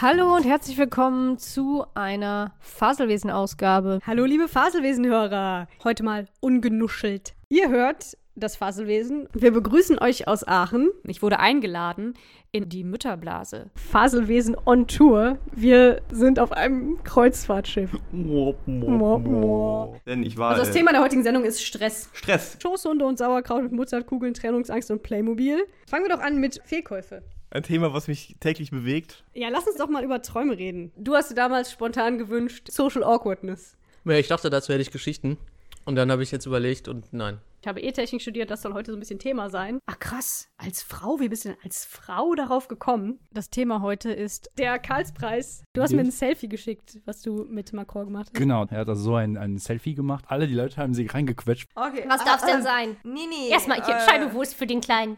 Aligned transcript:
Hallo 0.00 0.36
und 0.36 0.44
herzlich 0.44 0.78
willkommen 0.78 1.38
zu 1.38 1.84
einer 1.94 2.54
Faselwesen-Ausgabe. 2.60 3.98
Hallo, 4.06 4.26
liebe 4.26 4.46
Faselwesen-Hörer. 4.46 5.66
Heute 5.82 6.04
mal 6.04 6.28
ungenuschelt. 6.38 7.34
Ihr 7.48 7.68
hört 7.68 8.16
das 8.36 8.54
Faselwesen. 8.54 9.28
Wir 9.32 9.50
begrüßen 9.50 9.98
euch 9.98 10.28
aus 10.28 10.46
Aachen. 10.46 10.90
Ich 11.02 11.20
wurde 11.20 11.40
eingeladen 11.40 12.14
in 12.52 12.68
die 12.68 12.84
Mütterblase. 12.84 13.70
Faselwesen 13.74 14.56
on 14.66 14.86
Tour. 14.86 15.38
Wir 15.50 16.00
sind 16.12 16.38
auf 16.38 16.52
einem 16.52 17.02
Kreuzfahrtschiff. 17.02 17.90
Denn 18.12 20.22
ich 20.22 20.38
war. 20.38 20.50
Also 20.50 20.62
das 20.62 20.70
äh, 20.70 20.74
Thema 20.74 20.92
der 20.92 21.02
heutigen 21.02 21.24
Sendung 21.24 21.42
ist 21.42 21.60
Stress. 21.60 22.08
Stress. 22.12 22.56
Schoßhunde 22.62 23.04
und 23.04 23.18
Sauerkraut 23.18 23.64
mit 23.64 23.72
Mozartkugeln, 23.72 24.32
Trennungsangst 24.32 24.92
und 24.92 25.02
Playmobil. 25.02 25.58
Fangen 25.88 26.04
wir 26.04 26.14
doch 26.14 26.22
an 26.22 26.38
mit 26.38 26.60
Fehlkäufe. 26.64 27.24
Ein 27.50 27.62
Thema, 27.62 27.94
was 27.94 28.08
mich 28.08 28.36
täglich 28.40 28.70
bewegt. 28.70 29.24
Ja, 29.32 29.48
lass 29.48 29.66
uns 29.66 29.76
doch 29.76 29.88
mal 29.88 30.04
über 30.04 30.20
Träume 30.20 30.58
reden. 30.58 30.92
Du 30.96 31.14
hast 31.14 31.30
dir 31.30 31.34
damals 31.34 31.72
spontan 31.72 32.18
gewünscht, 32.18 32.70
Social 32.70 33.02
Awkwardness. 33.02 33.76
Ja, 34.04 34.12
ich 34.12 34.28
dachte, 34.28 34.50
dazu 34.50 34.72
hätte 34.72 34.82
ich 34.82 34.90
Geschichten. 34.90 35.38
Und 35.86 35.94
dann 35.96 36.10
habe 36.12 36.22
ich 36.22 36.30
jetzt 36.30 36.44
überlegt 36.44 36.88
und 36.88 37.10
nein. 37.12 37.40
Ich 37.62 37.66
habe 37.66 37.80
E-Technik 37.80 38.20
studiert, 38.20 38.50
das 38.50 38.60
soll 38.60 38.74
heute 38.74 38.92
so 38.92 38.96
ein 38.96 39.00
bisschen 39.00 39.18
Thema 39.18 39.48
sein. 39.48 39.80
Ach 39.86 39.98
krass, 39.98 40.48
als 40.58 40.82
Frau, 40.82 41.18
wie 41.18 41.28
bist 41.28 41.46
du 41.46 41.48
denn 41.48 41.58
als 41.64 41.86
Frau 41.86 42.34
darauf 42.34 42.68
gekommen? 42.68 43.18
Das 43.32 43.48
Thema 43.48 43.80
heute 43.80 44.12
ist 44.12 44.50
Der 44.58 44.78
Karlspreis. 44.78 45.64
Du 45.72 45.80
hast 45.80 45.92
mir 45.92 46.00
ein 46.02 46.10
Selfie 46.10 46.48
geschickt, 46.48 46.98
was 47.06 47.22
du 47.22 47.46
mit 47.48 47.72
Macron 47.72 48.04
gemacht 48.04 48.26
hast. 48.26 48.34
Genau, 48.34 48.66
er 48.66 48.80
hat 48.80 48.88
also 48.88 49.02
so 49.02 49.14
ein, 49.14 49.38
ein 49.38 49.56
Selfie 49.56 49.94
gemacht. 49.94 50.26
Alle 50.28 50.46
die 50.46 50.54
Leute 50.54 50.76
haben 50.76 50.92
sich 50.92 51.12
reingequetscht. 51.12 51.70
Okay. 51.74 52.04
Was 52.06 52.22
darf's 52.22 52.44
denn 52.44 52.62
sein? 52.62 52.96
Nee, 53.02 53.26
nee. 53.28 53.50
Erstmal 53.50 53.82
hier, 53.82 53.96
äh, 53.96 54.00
Scheibenwurst 54.02 54.54
für 54.54 54.66
den 54.66 54.82
Kleinen. 54.82 55.16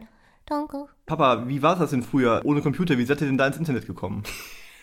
Danke. 0.51 0.89
Papa, 1.07 1.47
wie 1.47 1.63
war 1.63 1.77
das 1.77 1.91
denn 1.91 2.03
früher 2.03 2.41
ohne 2.45 2.61
Computer? 2.61 2.99
Wie 2.99 3.05
seid 3.05 3.21
ihr 3.21 3.29
denn 3.29 3.39
da 3.39 3.47
ins 3.47 3.57
Internet 3.57 3.87
gekommen? 3.87 4.25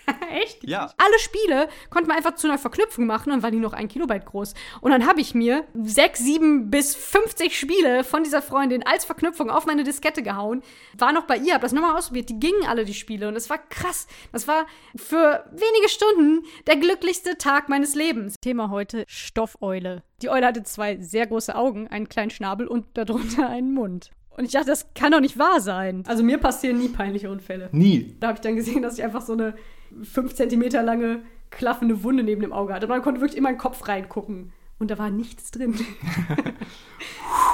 Echt? 0.32 0.66
Ja. 0.66 0.94
Alle 0.98 1.20
Spiele 1.20 1.68
konnte 1.90 2.08
man 2.08 2.16
einfach 2.16 2.36
zu 2.36 2.48
einer 2.48 2.58
Verknüpfung 2.58 3.06
machen 3.06 3.34
und 3.34 3.44
waren 3.44 3.52
die 3.52 3.60
noch 3.60 3.74
ein 3.74 3.90
Kilobyte 3.90 4.26
groß. 4.26 4.54
Und 4.80 4.92
dann 4.92 5.06
habe 5.06 5.20
ich 5.20 5.36
mir 5.36 5.66
sechs, 5.74 6.20
sieben 6.20 6.72
bis 6.72 6.96
50 6.96 7.60
Spiele 7.60 8.06
von 8.06 8.24
dieser 8.24 8.42
Freundin 8.42 8.86
als 8.86 9.04
Verknüpfung 9.04 9.50
auf 9.50 9.66
meine 9.66 9.84
Diskette 9.84 10.24
gehauen. 10.24 10.64
War 10.98 11.12
noch 11.12 11.26
bei 11.26 11.36
ihr, 11.36 11.56
hab 11.56 11.62
das 11.62 11.74
nochmal 11.74 11.98
ausprobiert. 11.98 12.30
Die 12.30 12.40
gingen 12.40 12.66
alle, 12.66 12.86
die 12.86 12.94
Spiele. 12.94 13.28
Und 13.28 13.36
es 13.36 13.50
war 13.50 13.58
krass. 13.58 14.08
Das 14.32 14.48
war 14.48 14.68
für 14.96 15.44
wenige 15.52 15.90
Stunden 15.90 16.46
der 16.66 16.78
glücklichste 16.78 17.38
Tag 17.38 17.68
meines 17.68 17.94
Lebens. 17.94 18.36
Thema 18.42 18.70
heute 18.70 19.04
Stoffeule. 19.10 20.04
Die 20.22 20.30
Eule 20.30 20.48
hatte 20.48 20.64
zwei 20.64 20.96
sehr 21.02 21.28
große 21.28 21.54
Augen, 21.56 21.90
einen 21.90 22.08
kleinen 22.08 22.32
Schnabel 22.32 22.68
und 22.68 22.86
darunter 22.94 23.50
einen 23.50 23.74
Mund. 23.74 24.12
Und 24.38 24.46
ich 24.46 24.52
dachte, 24.52 24.68
das 24.68 24.94
kann 24.94 25.12
doch 25.12 25.20
nicht 25.20 25.40
wahr 25.40 25.60
sein. 25.60 26.04
Also 26.08 26.24
mir 26.24 26.38
passieren 26.38 26.78
nie 26.78 26.90
peinliche 26.90 27.30
Unfälle. 27.30 27.70
Nie. 27.72 28.16
Da 28.20 28.28
habe 28.28 28.38
ich 28.38 28.42
dann 28.42 28.56
gesehen, 28.56 28.84
dass 28.84 28.98
ich 28.98 29.04
einfach 29.04 29.22
so 29.22 29.34
eine 29.34 29.56
5 30.04 30.36
Zentimeter 30.36 30.84
lange 30.84 31.24
klaffende 31.50 32.04
Wunde 32.04 32.24
neben 32.24 32.42
dem 32.42 32.54
Auge 32.54 32.74
hatte. 32.74 32.86
Und 32.86 32.92
man 32.92 33.02
konnte 33.02 33.20
wirklich 33.20 33.38
in 33.38 33.44
meinen 33.44 33.58
Kopf 33.58 33.88
reingucken. 33.88 34.54
Und 34.80 34.92
da 34.92 35.00
war 35.00 35.10
nichts 35.10 35.50
drin. 35.50 35.74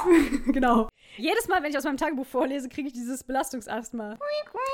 genau. 0.52 0.88
Jedes 1.16 1.48
Mal, 1.48 1.62
wenn 1.62 1.70
ich 1.70 1.78
aus 1.78 1.84
meinem 1.84 1.96
Tagebuch 1.96 2.26
vorlese, 2.26 2.68
kriege 2.68 2.88
ich 2.88 2.94
dieses 2.94 3.24
Belastungsasthma. 3.24 4.18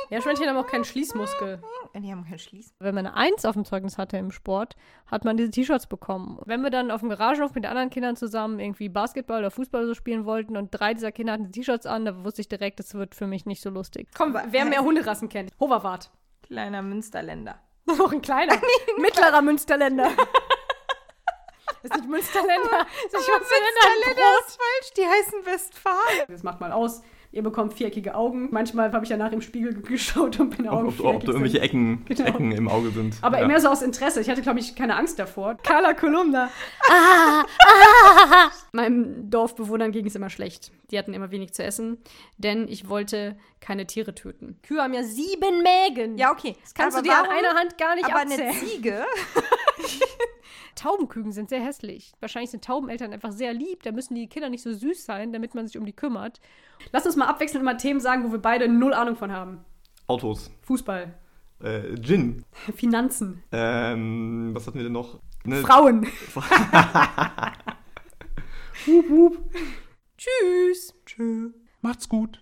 Ja, 0.08 0.20
Schwänchen 0.20 0.48
haben 0.48 0.56
auch 0.56 0.66
keinen 0.66 0.84
Schließmuskel. 0.84 1.60
Die 1.94 2.10
haben 2.10 2.24
kein 2.24 2.38
Schließ. 2.38 2.74
Wenn 2.78 2.94
man 2.94 3.06
eine 3.06 3.16
Eins 3.16 3.44
auf 3.44 3.54
dem 3.54 3.64
Zeugnis 3.64 3.98
hatte 3.98 4.16
im 4.16 4.30
Sport, 4.30 4.76
hat 5.06 5.24
man 5.24 5.36
diese 5.36 5.50
T-Shirts 5.50 5.86
bekommen. 5.86 6.38
Wenn 6.46 6.62
wir 6.62 6.70
dann 6.70 6.90
auf 6.90 7.00
dem 7.00 7.10
Garagenhof 7.10 7.54
mit 7.54 7.66
anderen 7.66 7.90
Kindern 7.90 8.16
zusammen 8.16 8.58
irgendwie 8.58 8.88
Basketball 8.88 9.40
oder 9.40 9.50
Fußball 9.50 9.86
so 9.86 9.94
spielen 9.94 10.24
wollten 10.24 10.56
und 10.56 10.70
drei 10.70 10.94
dieser 10.94 11.12
Kinder 11.12 11.34
hatten 11.34 11.50
die 11.50 11.60
T-Shirts 11.60 11.86
an, 11.86 12.04
da 12.04 12.24
wusste 12.24 12.40
ich 12.40 12.48
direkt, 12.48 12.78
das 12.80 12.94
wird 12.94 13.14
für 13.14 13.26
mich 13.26 13.46
nicht 13.46 13.60
so 13.60 13.70
lustig. 13.70 14.08
Komm, 14.16 14.36
wer 14.48 14.64
mehr 14.64 14.82
Hunderassen 14.82 15.28
kennt. 15.28 15.52
Hoverwart. 15.60 16.10
Kleiner 16.42 16.82
Münsterländer. 16.82 17.60
Noch 17.86 18.12
ein 18.12 18.22
kleiner. 18.22 18.54
Mittlerer 18.98 19.42
Münsterländer. 19.42 20.10
Das 21.82 21.82
ist 21.82 21.96
nicht 21.96 22.08
Münsterländer. 22.08 22.86
Das 23.10 23.20
ist 23.20 23.28
nicht 23.28 23.28
Münsterländer. 23.28 24.22
Brot. 24.22 24.46
ist 24.46 24.58
falsch, 24.80 24.92
die 24.96 25.02
heißen 25.06 25.46
Westfalen. 25.46 26.26
Das 26.28 26.42
macht 26.42 26.60
mal 26.60 26.72
aus. 26.72 27.02
Ihr 27.32 27.44
bekommt 27.44 27.74
viereckige 27.74 28.16
Augen. 28.16 28.48
Manchmal 28.50 28.90
habe 28.92 29.04
ich 29.04 29.08
danach 29.08 29.30
im 29.30 29.40
Spiegel 29.40 29.72
geschaut 29.82 30.40
und 30.40 30.56
bin 30.56 30.66
Ob, 30.68 30.74
Augen 30.74 30.88
ob, 30.88 31.04
ob 31.04 31.20
da 31.20 31.28
irgendwelche 31.28 31.60
Ecken, 31.60 32.04
Genau. 32.06 32.24
Ecken 32.24 32.50
im 32.50 32.66
Auge 32.68 32.90
sind. 32.90 33.14
Aber 33.22 33.38
ja. 33.40 33.46
mehr 33.46 33.60
so 33.60 33.68
aus 33.68 33.82
Interesse. 33.82 34.20
Ich 34.20 34.28
hatte, 34.28 34.42
glaube 34.42 34.58
ich, 34.58 34.74
keine 34.74 34.96
Angst 34.96 35.16
davor. 35.16 35.56
Carla 35.62 35.94
Kolumna. 35.94 36.50
Meinem 38.72 39.30
Dorfbewohnern 39.30 39.92
ging 39.92 40.06
es 40.06 40.16
immer 40.16 40.28
schlecht. 40.28 40.72
Die 40.90 40.98
hatten 40.98 41.14
immer 41.14 41.30
wenig 41.30 41.52
zu 41.54 41.62
essen, 41.62 41.98
denn 42.38 42.66
ich 42.66 42.88
wollte 42.88 43.36
keine 43.60 43.86
Tiere 43.86 44.12
töten. 44.14 44.58
Kühe 44.66 44.82
haben 44.82 44.94
ja 44.94 45.04
sieben 45.04 45.62
Mägen. 45.62 46.18
Ja, 46.18 46.32
okay. 46.32 46.56
Das 46.62 46.74
kannst 46.74 46.96
Aber 46.96 47.04
du 47.06 47.10
dir 47.12 47.16
an 47.16 47.26
warum- 47.28 47.38
einer 47.38 47.54
Hand 47.60 47.78
gar 47.78 47.94
nicht 47.94 48.06
Aber 48.06 48.22
abzählen. 48.22 48.48
eine 48.50 48.58
Ziege? 48.58 49.04
Taubenküken 50.76 51.32
sind 51.32 51.48
sehr 51.50 51.60
hässlich. 51.62 52.12
Wahrscheinlich 52.20 52.50
sind 52.50 52.64
Taubeneltern 52.64 53.12
einfach 53.12 53.32
sehr 53.32 53.52
lieb. 53.52 53.82
Da 53.82 53.92
müssen 53.92 54.14
die 54.14 54.28
Kinder 54.28 54.48
nicht 54.48 54.62
so 54.62 54.72
süß 54.72 55.04
sein, 55.04 55.32
damit 55.32 55.54
man 55.54 55.66
sich 55.66 55.76
um 55.76 55.84
die 55.84 55.92
kümmert. 55.92 56.40
Lass 56.92 57.04
uns 57.06 57.16
mal 57.16 57.26
abwechselnd 57.26 57.62
immer 57.62 57.76
Themen 57.76 58.00
sagen, 58.00 58.24
wo 58.24 58.32
wir 58.32 58.38
beide 58.38 58.68
null 58.68 58.94
Ahnung 58.94 59.16
von 59.16 59.32
haben. 59.32 59.64
Autos. 60.06 60.50
Fußball, 60.62 61.14
Äh, 61.62 61.94
Gin. 62.00 62.44
Finanzen, 62.74 63.42
Ähm, 63.52 64.50
was 64.54 64.66
hatten 64.66 64.78
wir 64.78 64.84
denn 64.84 64.92
noch? 64.92 65.20
Ne, 65.44 65.56
Frauen. 65.56 66.06
Tschüss. 70.16 70.94
Macht's 71.82 72.08
gut. 72.08 72.40